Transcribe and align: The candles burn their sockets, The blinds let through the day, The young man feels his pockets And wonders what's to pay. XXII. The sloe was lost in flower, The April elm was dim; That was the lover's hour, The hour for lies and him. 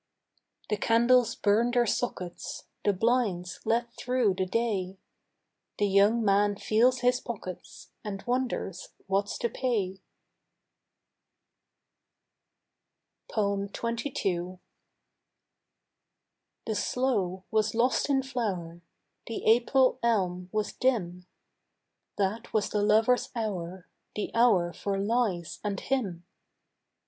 The 0.71 0.77
candles 0.77 1.35
burn 1.35 1.69
their 1.69 1.85
sockets, 1.85 2.63
The 2.83 2.91
blinds 2.91 3.59
let 3.65 3.93
through 3.93 4.33
the 4.35 4.47
day, 4.47 4.97
The 5.77 5.85
young 5.85 6.25
man 6.25 6.55
feels 6.55 7.01
his 7.01 7.19
pockets 7.21 7.91
And 8.03 8.23
wonders 8.23 8.89
what's 9.05 9.37
to 9.37 9.47
pay. 9.47 10.01
XXII. 13.31 14.59
The 16.65 16.75
sloe 16.75 17.43
was 17.51 17.75
lost 17.75 18.09
in 18.09 18.23
flower, 18.23 18.81
The 19.27 19.45
April 19.45 19.99
elm 20.01 20.49
was 20.51 20.73
dim; 20.73 21.27
That 22.17 22.51
was 22.51 22.69
the 22.71 22.81
lover's 22.81 23.29
hour, 23.35 23.87
The 24.15 24.31
hour 24.33 24.73
for 24.73 24.97
lies 24.97 25.59
and 25.63 25.79
him. 25.79 26.25